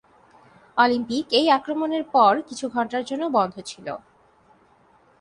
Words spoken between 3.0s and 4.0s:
জন্য বন্ধ ছিল।